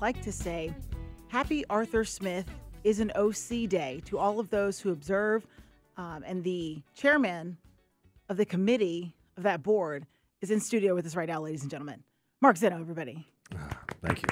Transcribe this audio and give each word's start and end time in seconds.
Like 0.00 0.22
to 0.22 0.32
say 0.32 0.72
happy 1.28 1.64
Arthur 1.68 2.04
Smith 2.04 2.46
is 2.84 3.00
an 3.00 3.10
OC 3.16 3.68
day 3.68 4.00
to 4.06 4.18
all 4.18 4.38
of 4.38 4.50
those 4.50 4.78
who 4.78 4.92
observe. 4.92 5.46
Um, 5.96 6.22
and 6.24 6.44
the 6.44 6.80
chairman 6.94 7.56
of 8.28 8.36
the 8.36 8.44
committee 8.44 9.16
of 9.36 9.42
that 9.42 9.62
board 9.62 10.06
is 10.40 10.50
in 10.50 10.60
studio 10.60 10.94
with 10.94 11.04
us 11.04 11.16
right 11.16 11.28
now, 11.28 11.40
ladies 11.40 11.62
and 11.62 11.70
gentlemen. 11.70 12.04
Mark 12.40 12.56
Zeno, 12.56 12.80
everybody. 12.80 13.26
Thank 14.02 14.22
you. 14.22 14.28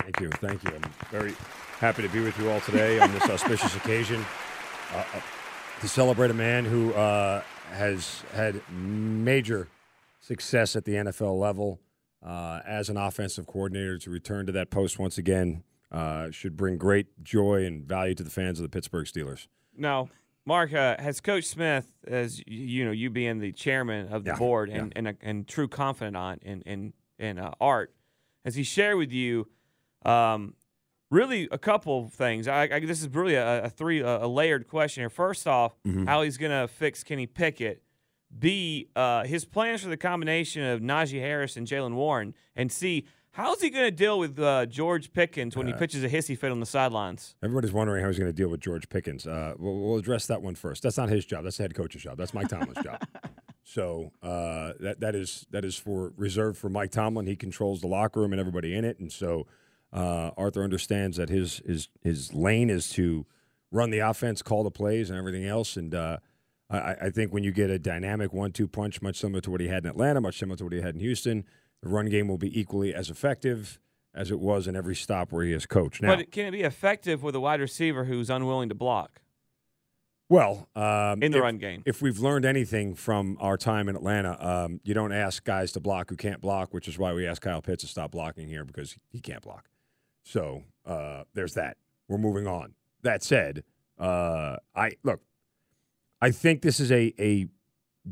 Thank 0.00 0.20
you. 0.20 0.30
Thank 0.30 0.64
you. 0.64 0.70
I'm 0.70 0.90
very 1.10 1.34
happy 1.78 2.02
to 2.02 2.08
be 2.08 2.20
with 2.20 2.38
you 2.38 2.50
all 2.50 2.60
today 2.60 2.98
on 2.98 3.12
this 3.12 3.28
auspicious 3.28 3.76
occasion 3.76 4.24
uh, 4.94 5.04
uh, 5.14 5.20
to 5.80 5.88
celebrate 5.88 6.30
a 6.30 6.34
man 6.34 6.64
who 6.64 6.94
uh, 6.94 7.42
has 7.72 8.22
had 8.32 8.62
major 8.70 9.68
success 10.20 10.74
at 10.74 10.86
the 10.86 10.92
NFL 10.92 11.38
level 11.38 11.78
uh, 12.22 12.60
as 12.66 12.88
an 12.88 12.96
offensive 12.96 13.46
coordinator. 13.46 13.98
To 13.98 14.10
return 14.10 14.46
to 14.46 14.52
that 14.52 14.70
post 14.70 14.98
once 14.98 15.18
again 15.18 15.62
uh, 15.92 16.30
should 16.30 16.56
bring 16.56 16.76
great 16.78 17.22
joy 17.22 17.64
and 17.64 17.84
value 17.86 18.14
to 18.14 18.22
the 18.22 18.30
fans 18.30 18.58
of 18.58 18.62
the 18.62 18.68
Pittsburgh 18.68 19.06
Steelers. 19.06 19.46
No. 19.76 20.08
Mark, 20.46 20.72
uh, 20.72 20.96
has 20.98 21.20
Coach 21.20 21.44
Smith, 21.44 21.92
as 22.06 22.42
you 22.46 22.84
know, 22.84 22.90
you 22.92 23.10
being 23.10 23.38
the 23.40 23.52
chairman 23.52 24.08
of 24.12 24.24
the 24.24 24.30
Yeah, 24.30 24.36
board 24.36 24.70
yeah. 24.70 24.78
and, 24.78 24.92
and, 24.96 25.08
a, 25.08 25.14
and 25.20 25.46
true 25.46 25.68
confidant 25.68 26.42
in 26.42 26.62
in 26.62 26.92
in 27.18 27.38
uh, 27.38 27.52
art, 27.60 27.92
has 28.44 28.54
he 28.54 28.62
shared 28.62 28.96
with 28.96 29.12
you, 29.12 29.46
um, 30.06 30.54
really 31.10 31.46
a 31.52 31.58
couple 31.58 32.04
of 32.04 32.12
things? 32.14 32.48
I, 32.48 32.62
I, 32.62 32.80
this 32.80 33.02
is 33.02 33.08
really 33.10 33.34
a, 33.34 33.64
a 33.64 33.68
three 33.68 34.00
a, 34.00 34.24
a 34.24 34.26
layered 34.26 34.66
question 34.66 35.02
here. 35.02 35.10
First 35.10 35.46
off, 35.46 35.74
Mm-hmm. 35.86 36.06
how 36.06 36.22
he's 36.22 36.38
going 36.38 36.52
to 36.52 36.66
fix 36.68 37.04
Kenny 37.04 37.26
Pickett. 37.26 37.82
B, 38.36 38.88
uh, 38.94 39.24
his 39.24 39.44
plans 39.44 39.82
for 39.82 39.88
the 39.88 39.96
combination 39.96 40.62
of 40.62 40.80
Najee 40.80 41.20
Harris 41.20 41.56
and 41.56 41.66
Jaylen 41.66 41.94
Warren, 41.94 42.34
and 42.54 42.70
C, 42.70 43.06
how's 43.32 43.60
he 43.60 43.70
going 43.70 43.84
to 43.84 43.90
deal 43.90 44.18
with 44.18 44.38
uh, 44.38 44.66
George 44.66 45.12
Pickens 45.12 45.56
when 45.56 45.66
he 45.66 45.72
pitches 45.72 46.04
a 46.04 46.08
hissy 46.08 46.38
fit 46.38 46.52
on 46.52 46.60
the 46.60 46.66
sidelines? 46.66 47.34
Everybody's 47.42 47.72
wondering 47.72 48.02
how 48.02 48.08
he's 48.08 48.18
going 48.18 48.30
to 48.30 48.36
deal 48.36 48.48
with 48.48 48.60
George 48.60 48.88
Pickens. 48.88 49.26
Uh, 49.26 49.54
we'll, 49.58 49.78
we'll 49.78 49.98
address 49.98 50.26
that 50.26 50.42
one 50.42 50.54
first. 50.54 50.82
That's 50.82 50.96
not 50.96 51.08
his 51.08 51.24
job. 51.24 51.44
That's 51.44 51.56
the 51.56 51.64
head 51.64 51.74
coach's 51.74 52.02
job. 52.02 52.18
That's 52.18 52.34
Mike 52.34 52.48
Tomlin's 52.48 52.84
job. 52.84 53.02
So 53.62 54.10
uh, 54.20 54.72
that 54.80 54.98
that 54.98 55.14
is 55.14 55.46
that 55.50 55.64
is 55.64 55.76
for 55.76 56.12
reserved 56.16 56.58
for 56.58 56.68
Mike 56.68 56.90
Tomlin. 56.90 57.26
He 57.26 57.36
controls 57.36 57.80
the 57.80 57.86
locker 57.86 58.18
room 58.18 58.32
and 58.32 58.40
everybody 58.40 58.74
in 58.74 58.84
it, 58.84 58.98
and 58.98 59.12
so 59.12 59.46
uh, 59.92 60.30
Arthur 60.36 60.64
understands 60.64 61.18
that 61.18 61.28
his 61.28 61.62
his 61.64 61.88
his 62.02 62.34
lane 62.34 62.68
is 62.68 62.90
to 62.90 63.26
run 63.70 63.90
the 63.90 64.00
offense, 64.00 64.42
call 64.42 64.64
the 64.64 64.72
plays, 64.72 65.08
and 65.08 65.16
everything 65.16 65.46
else. 65.46 65.76
And 65.76 65.94
uh, 65.94 66.16
I, 66.70 66.96
I 67.06 67.10
think 67.10 67.32
when 67.32 67.42
you 67.42 67.50
get 67.52 67.68
a 67.70 67.78
dynamic 67.78 68.32
one-two 68.32 68.68
punch, 68.68 69.02
much 69.02 69.16
similar 69.18 69.40
to 69.42 69.50
what 69.50 69.60
he 69.60 69.68
had 69.68 69.84
in 69.84 69.90
Atlanta, 69.90 70.20
much 70.20 70.38
similar 70.38 70.56
to 70.58 70.64
what 70.64 70.72
he 70.72 70.80
had 70.80 70.94
in 70.94 71.00
Houston, 71.00 71.44
the 71.82 71.88
run 71.88 72.06
game 72.06 72.28
will 72.28 72.38
be 72.38 72.58
equally 72.58 72.94
as 72.94 73.10
effective 73.10 73.80
as 74.14 74.30
it 74.30 74.38
was 74.40 74.66
in 74.66 74.76
every 74.76 74.94
stop 74.96 75.32
where 75.32 75.44
he 75.44 75.52
has 75.52 75.66
coached. 75.66 76.02
Now, 76.02 76.16
But 76.16 76.30
can 76.30 76.46
it 76.46 76.50
be 76.52 76.62
effective 76.62 77.22
with 77.22 77.34
a 77.34 77.40
wide 77.40 77.60
receiver 77.60 78.04
who's 78.04 78.30
unwilling 78.30 78.68
to 78.68 78.74
block? 78.74 79.20
Well, 80.28 80.68
um, 80.76 81.22
In 81.22 81.32
the 81.32 81.38
if- 81.38 81.42
run 81.42 81.58
game. 81.58 81.82
If 81.86 82.00
we've 82.02 82.18
learned 82.20 82.44
anything 82.44 82.94
from 82.94 83.36
our 83.40 83.56
time 83.56 83.88
in 83.88 83.96
Atlanta, 83.96 84.36
um, 84.44 84.80
you 84.84 84.94
don't 84.94 85.12
ask 85.12 85.42
guys 85.44 85.72
to 85.72 85.80
block 85.80 86.10
who 86.10 86.16
can't 86.16 86.40
block, 86.40 86.72
which 86.72 86.86
is 86.86 86.98
why 86.98 87.12
we 87.12 87.26
asked 87.26 87.40
Kyle 87.42 87.60
Pitts 87.62 87.82
to 87.82 87.88
stop 87.88 88.12
blocking 88.12 88.46
here 88.46 88.64
because 88.64 88.96
he 89.10 89.20
can't 89.20 89.42
block. 89.42 89.68
So 90.22 90.62
uh, 90.86 91.24
there's 91.34 91.54
that. 91.54 91.76
We're 92.08 92.18
moving 92.18 92.46
on. 92.46 92.74
That 93.02 93.24
said, 93.24 93.64
uh, 93.98 94.56
I 94.74 94.92
look. 95.02 95.20
I 96.22 96.30
think 96.30 96.62
this 96.62 96.80
is 96.80 96.90
a 96.92 97.14
a 97.18 97.46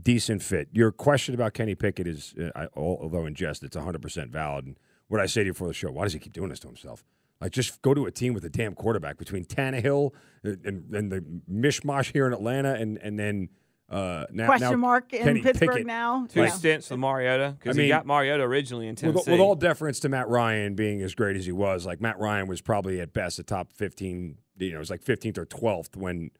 decent 0.01 0.43
fit. 0.43 0.69
Your 0.73 0.93
question 0.93 1.35
about 1.35 1.55
Kenny 1.55 1.75
Pickett 1.75 2.07
is, 2.07 2.35
uh, 2.41 2.51
I, 2.55 2.67
although 2.77 3.27
in 3.27 3.35
jest, 3.35 3.63
it's 3.63 3.77
100 3.77 4.01
percent 4.03 4.31
valid. 4.31 4.67
And 4.67 4.77
what 5.09 5.21
I 5.21 5.27
say 5.27 5.43
to 5.43 5.47
you 5.47 5.53
before 5.53 5.69
the 5.69 5.75
show, 5.75 5.91
why 5.91 6.05
does 6.05 6.13
he 6.13 6.19
keep 6.19 6.33
doing 6.33 6.49
this 6.51 6.61
to 6.61 6.67
himself? 6.69 7.05
Like, 7.41 7.53
just 7.53 7.81
go 7.83 7.95
to 7.95 8.07
a 8.07 8.11
team 8.11 8.35
with 8.35 8.45
a 8.45 8.51
damn 8.51 8.75
quarterback 8.75 9.17
between 9.17 9.45
Tannehill 9.45 10.11
and, 10.43 10.59
and, 10.67 10.95
and 10.95 11.13
the 11.13 11.25
mishmash 11.51 12.13
here 12.13 12.27
in 12.27 12.33
Atlanta, 12.33 12.75
and 12.75 12.99
and 12.99 13.19
then 13.19 13.49
uh, 13.89 14.27
now 14.33 14.47
Question 14.47 14.71
now 14.73 14.77
mark 14.77 15.13
in 15.15 15.23
Kenny 15.25 15.41
Pittsburgh 15.41 15.69
Pickett. 15.71 15.87
now. 15.87 16.27
Two 16.29 16.41
Yeah. 16.43 16.49
stints 16.49 16.91
with 16.91 16.99
Mariota 16.99 17.57
because 17.59 17.79
I 17.79 17.83
he 17.83 17.89
got 17.89 18.05
Mariota 18.07 18.43
originally 18.43 18.87
in 18.87 18.91
With, 18.93 18.99
Tennessee. 19.01 19.31
with 19.31 19.41
all 19.41 19.55
deference 19.55 19.99
to 20.01 20.09
Matt 20.11 20.29
Ryan 20.29 20.75
being 20.75 21.01
as 21.01 21.15
great 21.15 21.37
as 21.37 21.47
he 21.47 21.53
was, 21.53 21.87
like 21.87 21.99
Matt 22.01 22.19
Ryan 22.19 22.49
was 22.49 22.61
probably 22.61 23.01
at 23.01 23.13
best 23.15 23.39
a 23.39 23.45
top 23.45 23.73
15, 23.73 24.37
you 24.59 24.71
know, 24.73 24.77
it 24.77 24.79
was 24.81 24.91
like 24.91 25.03
15th 25.03 25.39
or 25.39 25.47
12th 25.47 25.97
when, 25.97 26.33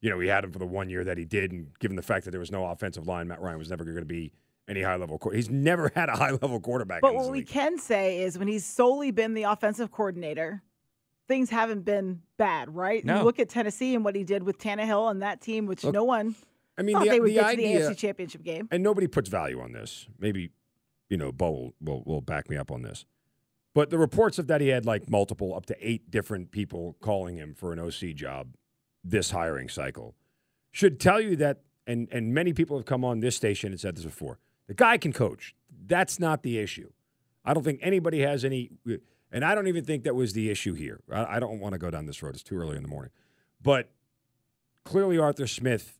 you 0.00 0.10
know, 0.10 0.18
he 0.20 0.28
had 0.28 0.44
him 0.44 0.52
for 0.52 0.58
the 0.58 0.66
one 0.66 0.88
year 0.88 1.04
that 1.04 1.18
he 1.18 1.24
did. 1.24 1.52
And 1.52 1.68
given 1.78 1.96
the 1.96 2.02
fact 2.02 2.24
that 2.24 2.30
there 2.30 2.40
was 2.40 2.50
no 2.52 2.66
offensive 2.66 3.06
line, 3.06 3.28
Matt 3.28 3.40
Ryan 3.40 3.58
was 3.58 3.70
never 3.70 3.84
going 3.84 3.96
to 3.96 4.04
be 4.04 4.32
any 4.68 4.82
high 4.82 4.96
level. 4.96 5.20
He's 5.32 5.50
never 5.50 5.90
had 5.94 6.08
a 6.08 6.16
high 6.16 6.32
level 6.32 6.60
quarterback. 6.60 7.00
But 7.00 7.14
what 7.14 7.30
we 7.30 7.42
can 7.42 7.78
say 7.78 8.20
is 8.22 8.38
when 8.38 8.48
he's 8.48 8.64
solely 8.64 9.10
been 9.10 9.34
the 9.34 9.44
offensive 9.44 9.90
coordinator, 9.90 10.62
things 11.28 11.50
haven't 11.50 11.84
been 11.84 12.22
bad, 12.36 12.74
right? 12.74 13.04
No. 13.04 13.18
You 13.18 13.24
look 13.24 13.38
at 13.38 13.48
Tennessee 13.48 13.94
and 13.94 14.04
what 14.04 14.14
he 14.14 14.24
did 14.24 14.42
with 14.42 14.58
Tannehill 14.58 15.10
and 15.10 15.22
that 15.22 15.40
team, 15.40 15.66
which 15.66 15.84
Look, 15.84 15.94
no 15.94 16.04
one 16.04 16.34
I 16.78 16.82
mean, 16.82 16.94
thought 16.96 17.04
the, 17.04 17.10
they 17.10 17.20
would 17.20 17.30
the 17.30 17.34
get 17.34 17.44
idea, 17.46 17.78
to 17.78 17.84
the 17.86 17.94
AFC 17.94 17.96
Championship 17.98 18.42
game. 18.42 18.68
and 18.70 18.82
nobody 18.82 19.06
puts 19.06 19.28
value 19.28 19.60
on 19.60 19.72
this. 19.72 20.06
Maybe, 20.18 20.50
you 21.08 21.16
know, 21.16 21.32
Beau 21.32 21.50
will, 21.50 21.74
will, 21.80 22.02
will 22.04 22.20
back 22.20 22.50
me 22.50 22.56
up 22.56 22.70
on 22.70 22.82
this. 22.82 23.06
But 23.74 23.90
the 23.90 23.98
reports 23.98 24.38
of 24.38 24.46
that 24.46 24.60
he 24.60 24.68
had 24.68 24.86
like 24.86 25.08
multiple, 25.10 25.54
up 25.54 25.66
to 25.66 25.76
eight 25.80 26.10
different 26.10 26.50
people 26.50 26.96
calling 27.00 27.36
him 27.36 27.54
for 27.54 27.72
an 27.72 27.78
OC 27.78 28.14
job 28.14 28.54
this 29.10 29.30
hiring 29.30 29.68
cycle 29.68 30.14
should 30.72 31.00
tell 31.00 31.20
you 31.20 31.36
that, 31.36 31.62
and, 31.86 32.08
and 32.10 32.34
many 32.34 32.52
people 32.52 32.76
have 32.76 32.86
come 32.86 33.04
on 33.04 33.20
this 33.20 33.36
station 33.36 33.72
and 33.72 33.80
said 33.80 33.96
this 33.96 34.04
before 34.04 34.38
the 34.66 34.74
guy 34.74 34.98
can 34.98 35.12
coach. 35.12 35.54
That's 35.86 36.18
not 36.18 36.42
the 36.42 36.58
issue. 36.58 36.90
I 37.44 37.54
don't 37.54 37.62
think 37.62 37.78
anybody 37.82 38.20
has 38.20 38.44
any, 38.44 38.70
and 39.30 39.44
I 39.44 39.54
don't 39.54 39.68
even 39.68 39.84
think 39.84 40.02
that 40.04 40.16
was 40.16 40.32
the 40.32 40.50
issue 40.50 40.74
here. 40.74 41.00
I, 41.10 41.36
I 41.36 41.40
don't 41.40 41.60
want 41.60 41.74
to 41.74 41.78
go 41.78 41.90
down 41.90 42.06
this 42.06 42.22
road. 42.22 42.34
It's 42.34 42.42
too 42.42 42.56
early 42.56 42.76
in 42.76 42.82
the 42.82 42.88
morning. 42.88 43.12
But 43.62 43.90
clearly, 44.84 45.18
Arthur 45.18 45.46
Smith 45.46 45.98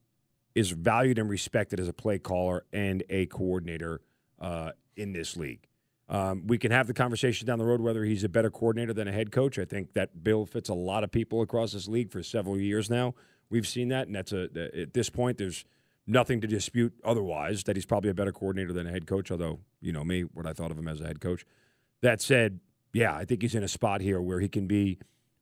is 0.56 0.70
valued 0.70 1.18
and 1.18 1.30
respected 1.30 1.78
as 1.78 1.86
a 1.86 1.92
play 1.92 2.18
caller 2.18 2.64
and 2.72 3.04
a 3.08 3.26
coordinator 3.26 4.00
uh, 4.40 4.72
in 4.96 5.12
this 5.12 5.36
league. 5.36 5.68
Um, 6.08 6.46
we 6.46 6.56
can 6.56 6.70
have 6.70 6.86
the 6.86 6.94
conversation 6.94 7.46
down 7.46 7.58
the 7.58 7.64
road 7.64 7.80
whether 7.80 8.04
he's 8.04 8.22
a 8.22 8.28
better 8.28 8.50
coordinator 8.50 8.92
than 8.92 9.08
a 9.08 9.12
head 9.12 9.32
coach. 9.32 9.58
I 9.58 9.64
think 9.64 9.94
that 9.94 10.22
bill 10.22 10.46
fits 10.46 10.68
a 10.68 10.74
lot 10.74 11.02
of 11.02 11.10
people 11.10 11.42
across 11.42 11.72
this 11.72 11.88
league 11.88 12.12
for 12.12 12.22
several 12.22 12.58
years 12.58 12.88
now. 12.88 13.14
We've 13.50 13.66
seen 13.66 13.88
that, 13.88 14.06
and 14.06 14.14
that's 14.14 14.32
a 14.32 14.48
at 14.80 14.94
this 14.94 15.10
point 15.10 15.38
there's 15.38 15.64
nothing 16.06 16.40
to 16.40 16.46
dispute 16.46 16.94
otherwise 17.04 17.64
that 17.64 17.76
he's 17.76 17.86
probably 17.86 18.10
a 18.10 18.14
better 18.14 18.32
coordinator 18.32 18.72
than 18.72 18.86
a 18.86 18.90
head 18.90 19.06
coach. 19.06 19.30
Although 19.30 19.60
you 19.80 19.92
know 19.92 20.04
me, 20.04 20.22
what 20.22 20.46
I 20.46 20.52
thought 20.52 20.70
of 20.70 20.78
him 20.78 20.88
as 20.88 21.00
a 21.00 21.06
head 21.06 21.20
coach. 21.20 21.44
That 22.02 22.20
said, 22.20 22.60
yeah, 22.92 23.14
I 23.16 23.24
think 23.24 23.42
he's 23.42 23.54
in 23.54 23.64
a 23.64 23.68
spot 23.68 24.00
here 24.00 24.20
where 24.20 24.38
he 24.38 24.48
can 24.48 24.66
be 24.66 24.98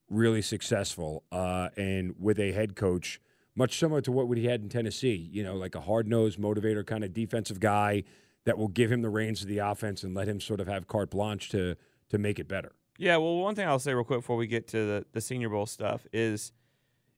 really 0.09 0.43
successful 0.43 1.25
uh, 1.33 1.69
and 1.77 2.15
with 2.19 2.39
a 2.39 2.53
head 2.53 2.77
coach 2.77 3.21
much 3.57 3.79
similar 3.79 4.01
to 4.01 4.13
what 4.13 4.37
he 4.37 4.47
had 4.47 4.63
in 4.63 4.69
Tennessee. 4.69 5.29
You 5.31 5.45
know, 5.45 5.57
like 5.57 5.75
a 5.75 5.81
hard 5.81 6.09
nosed 6.09 6.39
motivator 6.39 6.87
kind 6.87 7.05
of 7.05 7.13
defensive 7.13 7.61
guy 7.61 8.05
that 8.45 8.59
will 8.59 8.69
give 8.69 8.91
him 8.93 9.03
the 9.03 9.09
reins 9.11 9.43
of 9.43 9.49
the 9.49 9.59
offense 9.59 10.03
and 10.03 10.15
let 10.15 10.29
him 10.29 10.41
sort 10.41 10.61
of 10.61 10.67
have 10.69 10.87
carte 10.87 11.11
blanche 11.11 11.49
to 11.51 11.77
to 12.11 12.19
make 12.19 12.39
it 12.39 12.47
better. 12.49 12.73
Yeah, 12.99 13.17
well, 13.17 13.37
one 13.39 13.55
thing 13.55 13.67
I'll 13.67 13.79
say 13.79 13.93
real 13.95 14.05
quick 14.05 14.21
before 14.21 14.37
we 14.37 14.47
get 14.47 14.69
to 14.69 14.77
the, 14.77 15.07
the 15.13 15.21
Senior 15.21 15.49
Bowl 15.49 15.67
stuff 15.67 16.07
is 16.13 16.53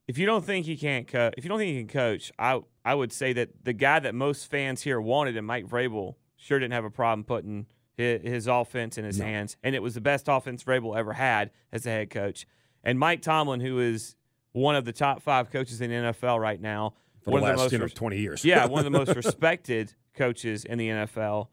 if 0.08 0.17
you 0.17 0.25
don't 0.25 0.44
think 0.44 0.64
he 0.67 0.76
can't 0.76 1.06
co- 1.06 1.32
if 1.37 1.44
you 1.44 1.49
don't 1.49 1.58
think 1.58 1.73
he 1.73 1.78
can 1.84 1.88
coach, 1.88 2.32
I 2.38 2.61
I 2.84 2.94
would 2.94 3.12
say 3.12 3.32
that 3.34 3.64
the 3.64 3.73
guy 3.73 3.99
that 3.99 4.14
most 4.14 4.50
fans 4.50 4.82
here 4.82 5.00
wanted, 5.00 5.37
and 5.37 5.46
Mike 5.46 5.67
Vrabel, 5.67 6.14
sure 6.37 6.58
didn't 6.58 6.73
have 6.75 6.84
a 6.84 6.90
problem 6.90 7.25
putting 7.25 7.67
his, 7.96 8.23
his 8.23 8.46
offense 8.46 8.96
in 8.96 9.05
his 9.05 9.19
No. 9.19 9.25
hands, 9.26 9.56
and 9.62 9.75
it 9.75 9.82
was 9.82 9.94
the 9.94 10.00
best 10.00 10.26
offense 10.28 10.62
Vrabel 10.64 10.96
ever 10.96 11.14
had 11.14 11.50
as 11.73 11.84
a 11.87 11.90
head 11.90 12.11
coach. 12.11 12.46
And 12.84 12.99
Mike 12.99 13.20
Tomlin, 13.20 13.61
who 13.61 13.81
is 13.81 14.14
one 14.52 14.76
of 14.76 14.84
the 14.84 14.93
top 14.93 15.20
five 15.20 15.50
coaches 15.50 15.81
in 15.81 15.90
the 15.90 15.96
NFL 15.96 16.40
right 16.40 16.61
now, 16.61 16.94
For 17.25 17.32
one 17.32 17.43
the 17.43 17.49
of 17.50 17.58
last 17.58 17.58
the 17.58 17.62
most 17.64 17.73
you 17.73 17.78
know, 17.81 17.88
20 17.88 18.19
years. 18.19 18.44
yeah, 18.44 18.64
one 18.67 18.78
of 18.87 18.90
the 18.90 18.96
most 18.99 19.14
respected 19.17 19.93
coaches 20.17 20.65
in 20.65 20.79
the 20.79 20.89
NFL. 20.89 21.49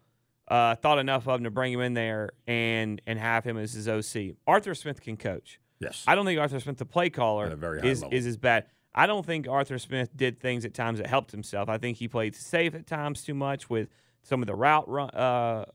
Uh, 0.48 0.76
thought 0.76 1.00
enough 1.00 1.28
of 1.28 1.40
him 1.40 1.46
to 1.46 1.52
bring 1.52 1.72
him 1.72 1.80
in 1.80 1.94
there 1.94 2.32
and 2.48 3.02
and 3.08 3.18
have 3.18 3.46
him 3.46 3.58
as 3.58 3.74
his 3.74 3.88
OC. 3.88 4.36
Arthur 4.46 4.76
Smith 4.76 5.02
can 5.02 5.16
coach. 5.16 5.60
Yes. 5.80 6.04
I 6.08 6.16
don't 6.16 6.26
think 6.26 6.40
Arthur 6.40 6.60
Smith, 6.60 6.78
the 6.78 6.86
play 6.86 7.10
caller, 7.10 7.48
is 7.84 8.02
level. 8.02 8.18
is 8.18 8.26
as 8.26 8.38
bad. 8.38 8.66
I 8.96 9.08
don't 9.08 9.26
think 9.26 9.48
Arthur 9.48 9.80
Smith 9.80 10.16
did 10.16 10.40
things 10.40 10.66
at 10.66 10.74
times 10.74 11.00
that 11.00 11.08
helped 11.08 11.32
himself. 11.32 11.70
I 11.70 11.78
think 11.78 11.98
he 11.98 12.08
played 12.08 12.36
safe 12.36 12.76
at 12.76 12.86
times 12.88 13.24
too 13.24 13.34
much 13.34 13.70
with 13.70 13.90
some 14.22 14.42
of 14.42 14.48
the 14.48 14.56
route 14.56 14.88
run, 14.88 15.10
uh, 15.14 15.18
uh, 15.18 15.66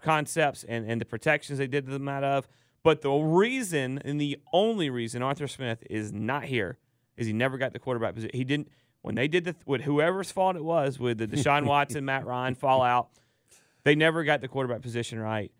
concepts 0.00 0.64
and, 0.64 0.88
and 0.88 1.00
the 1.00 1.04
protections 1.04 1.58
they 1.58 1.66
did 1.66 1.86
them 1.86 2.08
out 2.08 2.24
of. 2.24 2.48
But 2.82 3.02
the 3.02 3.10
reason 3.10 4.00
and 4.04 4.20
the 4.20 4.38
only 4.52 4.90
reason 4.90 5.22
Arthur 5.22 5.48
Smith 5.48 5.82
is 5.90 6.12
not 6.12 6.44
here 6.44 6.78
is 7.16 7.26
he 7.26 7.32
never 7.32 7.58
got 7.58 7.72
the 7.72 7.78
quarterback 7.78 8.14
position. 8.14 8.30
He 8.32 8.44
didn't 8.44 8.68
when 9.02 9.14
they 9.14 9.28
did 9.28 9.44
the 9.44 9.56
with 9.66 9.82
whoever's 9.82 10.30
fault 10.30 10.56
it 10.56 10.64
was 10.64 10.98
with 10.98 11.18
the 11.18 11.26
Deshaun 11.26 11.66
Watson, 11.66 12.04
Matt 12.04 12.26
Ryan 12.26 12.54
fallout. 12.54 13.08
They 13.84 13.94
never 13.94 14.24
got 14.24 14.40
the 14.40 14.48
quarterback 14.48 14.82
position 14.82 15.18
right, 15.18 15.52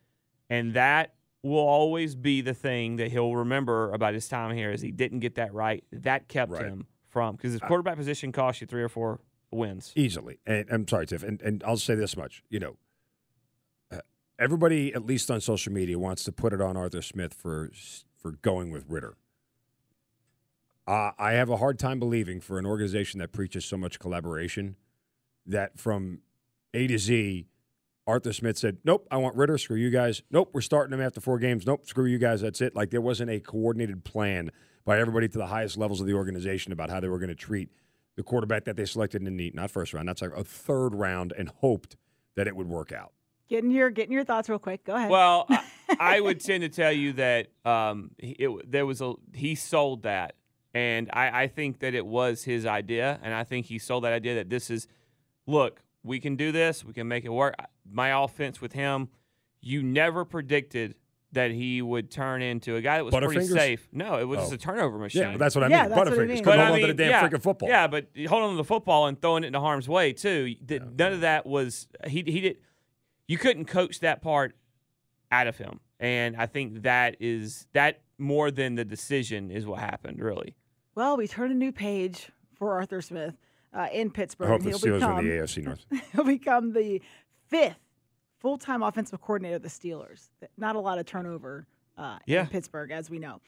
and 0.51 0.75
that 0.75 1.15
will 1.43 1.59
always 1.59 2.15
be 2.17 2.41
the 2.41 2.53
thing 2.53 2.97
that 2.97 3.11
he'll 3.13 3.35
remember 3.37 3.93
about 3.93 4.13
his 4.13 4.29
time 4.29 4.55
here 4.55 4.73
is 4.73 4.81
he 4.81 4.91
didn't 4.91 5.21
get 5.21 5.37
that 5.37 5.55
right. 5.55 5.85
That 5.93 6.27
kept 6.29 6.51
Right. 6.53 6.65
him 6.65 6.87
from 7.09 7.37
because 7.37 7.53
his 7.53 7.61
quarterback 7.61 7.97
position 7.97 8.33
cost 8.33 8.61
you 8.61 8.67
three 8.67 8.83
or 8.83 8.89
four 8.89 9.21
wins. 9.53 9.93
Easily. 9.97 10.41
And 10.45 10.67
I'm 10.71 10.87
sorry, 10.87 11.07
Tiff. 11.07 11.23
And, 11.23 11.41
and 11.41 11.63
I'll 11.65 11.77
say 11.79 11.95
this 11.95 12.17
much. 12.17 12.43
You 12.51 12.59
know, 12.59 12.77
uh, 13.91 14.01
everybody, 14.39 14.93
at 14.93 15.07
least 15.07 15.31
on 15.31 15.41
social 15.41 15.73
media, 15.73 15.99
wants 15.99 16.25
to 16.25 16.33
put 16.33 16.53
it 16.53 16.61
on 16.61 16.77
Arthur 16.77 17.03
Smith 17.03 17.33
for 17.35 17.71
for 18.21 18.33
going 18.33 18.71
with 18.71 18.85
Ridder. 18.89 19.17
Uh, 20.89 21.13
I 21.19 21.33
have 21.33 21.51
a 21.51 21.59
hard 21.59 21.79
time 21.79 21.99
believing 21.99 22.41
for 22.41 22.59
an 22.59 22.65
organization 22.65 23.21
that 23.21 23.31
preaches 23.31 23.67
so 23.67 23.77
much 23.77 23.99
collaboration 23.99 24.77
that 25.45 25.79
from 25.79 26.21
A 26.73 26.87
to 26.87 26.99
Z, 26.99 27.47
Arthur 28.07 28.33
Smith 28.33 28.57
said, 28.57 28.79
Nope, 28.85 29.07
I 29.11 29.19
want 29.19 29.37
Ridder. 29.37 29.59
Screw 29.59 29.77
you 29.77 29.91
guys. 29.91 30.23
Nope, 30.31 30.49
we're 30.55 30.63
starting 30.63 30.95
him 30.95 31.03
after 31.03 31.21
four 31.21 31.39
games. 31.39 31.67
Nope, 31.67 31.87
screw 31.87 32.07
you 32.07 32.17
guys. 32.17 32.41
That's 32.41 32.63
it. 32.63 32.75
Like 32.75 32.89
there 32.89 33.03
wasn't 33.03 33.29
a 33.29 33.39
coordinated 33.39 34.03
plan 34.03 34.51
by 34.87 34.99
everybody 34.99 35.29
to 35.29 35.37
the 35.37 35.49
highest 35.49 35.77
levels 35.77 36.01
of 36.01 36.07
the 36.07 36.15
organization 36.15 36.73
about 36.73 36.89
how 36.89 37.01
they 37.01 37.09
were 37.09 37.19
going 37.19 37.29
to 37.29 37.35
treat 37.35 37.69
the 38.17 38.23
quarterback 38.23 38.65
that 38.65 38.77
they 38.77 38.87
selected 38.87 39.21
in 39.21 39.27
the 39.27 39.31
neat, 39.31 39.55
not 39.55 39.71
first 39.71 39.93
round, 39.93 40.09
that's 40.09 40.23
like 40.23 40.33
a 40.35 40.43
third 40.43 40.95
round, 40.95 41.35
and 41.37 41.51
hoped 41.61 41.97
that 42.35 42.49
it 42.49 42.57
would 42.57 42.67
work 42.67 42.93
out. 42.93 43.13
Getting 43.51 43.71
your 43.71 43.91
getting 43.91 44.13
your 44.13 44.25
thoughts 44.25 44.49
real 44.49 44.59
quick. 44.59 44.85
Go 44.85 44.95
ahead. 44.95 45.11
Well, 45.11 45.45
I, 45.51 45.63
I 46.01 46.21
would 46.23 46.41
tend 46.41 46.63
to 46.63 46.71
tell 46.71 46.93
you 46.93 47.13
that 47.13 47.49
um, 47.67 48.11
it, 48.19 48.71
there 48.71 48.87
was 48.87 49.03
a 49.03 49.15
he 49.35 49.55
sold 49.55 50.05
that, 50.05 50.35
and 50.79 51.11
I, 51.13 51.43
I 51.43 51.47
think 51.49 51.81
that 51.81 51.95
it 51.95 52.07
was 52.07 52.45
his 52.45 52.65
idea, 52.67 53.19
and 53.23 53.33
I 53.35 53.45
think 53.45 53.67
he 53.67 53.79
sold 53.79 54.05
that 54.05 54.13
idea 54.13 54.35
that 54.37 54.49
this 54.51 54.71
is, 54.71 54.87
look, 55.47 55.83
we 56.03 56.21
can 56.21 56.37
do 56.37 56.53
this, 56.53 56.85
we 56.85 56.93
can 56.93 57.09
make 57.09 57.25
it 57.25 57.31
work. 57.33 57.55
My 57.91 58.11
offense 58.25 58.61
with 58.61 58.73
him, 58.73 59.09
you 59.61 59.83
never 59.83 60.25
predicted 60.25 60.95
that 61.33 61.51
he 61.51 61.83
would 61.83 62.11
turn 62.11 62.41
into 62.43 62.77
a 62.77 62.81
guy 62.81 62.97
that 62.99 63.05
was 63.05 63.15
pretty 63.15 63.47
safe. 63.47 63.87
No, 63.93 64.19
it 64.19 64.25
was 64.25 64.39
Oh. 64.39 64.43
just 64.43 64.53
a 64.55 64.57
turnover 64.59 64.99
machine. 64.99 65.23
Yeah, 65.23 65.37
that's 65.37 65.55
what 65.55 65.65
I 65.65 65.69
Yeah, 65.69 65.83
mean. 65.83 65.91
that's 65.91 65.99
what 65.99 66.09
I 66.09 66.11
Butterfingers. 66.13 66.29
mean. 66.29 66.45
But 66.45 66.59
hold 66.59 66.71
on 66.71 66.81
to 66.81 66.87
the 66.87 66.95
damn 66.95 67.11
yeah, 67.11 67.29
freaking 67.29 67.43
football. 67.43 67.69
Yeah, 67.69 67.87
but 67.87 68.07
holding 68.29 68.49
on 68.49 68.51
to 68.53 68.57
the 68.57 68.65
football 68.65 69.07
and 69.09 69.21
throwing 69.21 69.45
it 69.45 69.49
into 69.49 69.61
harm's 69.61 69.89
way 69.89 70.13
too. 70.13 70.55
Th- 70.67 70.83
None 70.99 71.13
of 71.13 71.21
that 71.23 71.45
was 71.45 71.89
he. 72.07 72.23
He 72.27 72.41
did. 72.41 72.57
You 73.27 73.37
couldn't 73.37 73.67
coach 73.67 74.01
that 74.01 74.23
part 74.23 74.57
out 75.31 75.47
of 75.49 75.59
him, 75.59 75.81
and 76.01 76.35
I 76.37 76.47
think 76.47 76.83
that 76.85 77.17
is 77.21 77.67
that 77.75 78.01
more 78.17 78.51
than 78.51 78.75
the 78.77 78.85
decision 78.87 79.51
is 79.51 79.67
what 79.67 79.81
happened. 79.81 80.21
Really, 80.21 80.55
well, 80.99 81.17
we 81.17 81.29
turn 81.29 81.53
a 81.53 81.55
new 81.55 81.71
page 81.71 82.29
for 82.57 82.73
Arthur 82.73 83.01
Smith 83.01 83.37
uh, 83.73 83.87
in 83.93 84.09
I 84.09 84.11
Pittsburgh. 84.11 84.49
hope 84.49 84.63
the 84.63 84.71
He'll 84.71 84.79
Steelers 84.81 84.95
become, 84.95 85.17
win 85.19 85.25
the 85.27 85.31
AFC 85.31 85.63
North. 85.65 85.87
he'll 86.13 86.25
become 86.25 86.73
the 86.73 87.01
fifth 87.47 87.79
full-time 88.41 88.83
offensive 88.83 89.21
coordinator 89.21 89.55
of 89.55 89.63
the 89.63 89.69
Steelers. 89.69 90.31
Not 90.57 90.75
a 90.75 90.81
lot 90.81 90.99
of 90.99 91.07
turnover 91.07 91.69
uh, 91.97 92.19
Yeah. 92.27 92.41
in 92.41 92.47
Pittsburgh, 92.49 92.91
as 92.91 93.11
we 93.11 93.21
know. 93.21 93.41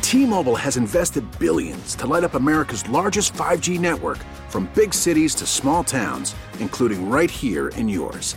T-Mobile 0.00 0.54
has 0.54 0.76
invested 0.76 1.24
billions 1.40 1.96
to 1.96 2.06
light 2.06 2.22
up 2.22 2.34
America's 2.34 2.88
largest 2.88 3.32
5G 3.34 3.80
network 3.80 4.18
from 4.48 4.70
big 4.76 4.94
cities 4.94 5.34
to 5.34 5.44
small 5.44 5.82
towns, 5.82 6.36
including 6.60 7.10
right 7.10 7.30
here 7.32 7.68
in 7.70 7.88
yours. 7.88 8.36